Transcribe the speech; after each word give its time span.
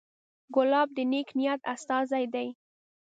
ګلاب 0.55 0.87
د 0.97 0.99
نیک 1.11 1.27
نیت 1.37 1.61
استازی 1.73 2.25
دی. 2.33 2.47